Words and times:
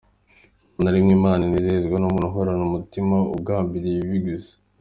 Nta 0.79 0.81
na 0.83 0.93
rimwe 0.93 1.11
Imana 1.19 1.41
inezezwa 1.47 1.95
n’umuntu 1.97 2.27
uhorana 2.29 2.63
umutima 2.67 3.15
ugambirira 3.37 3.97
ibibi 4.01 4.19
gusa. 4.25 4.53